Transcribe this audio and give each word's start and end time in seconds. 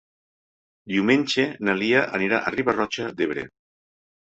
Diumenge 0.93 1.47
na 1.69 1.77
Lia 1.83 2.03
anirà 2.21 2.43
a 2.49 2.59
Riba-roja 2.59 3.11
d'Ebre. 3.17 3.51